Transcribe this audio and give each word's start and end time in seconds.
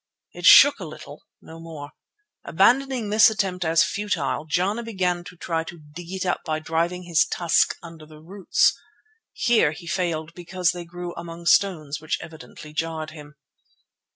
It 0.31 0.45
shook 0.47 0.79
a 0.79 0.85
little—no 0.85 1.59
more. 1.59 1.91
Abandoning 2.43 3.11
this 3.11 3.29
attempt 3.29 3.63
as 3.63 3.83
futile, 3.83 4.45
Jana 4.47 4.81
next 4.81 4.85
began 4.87 5.23
to 5.25 5.37
try 5.37 5.63
to 5.65 5.79
dig 5.93 6.11
it 6.11 6.25
up 6.25 6.41
by 6.43 6.57
driving 6.57 7.03
his 7.03 7.23
tusk 7.23 7.75
under 7.83 8.05
its 8.05 8.11
roots. 8.25 8.73
Here, 9.33 9.71
too, 9.73 9.77
he 9.81 9.85
failed 9.85 10.33
because 10.33 10.71
they 10.71 10.85
grew 10.85 11.13
among 11.13 11.45
stones 11.45 12.01
which 12.01 12.17
evidently 12.19 12.73
jarred 12.73 13.11
him. 13.11 13.35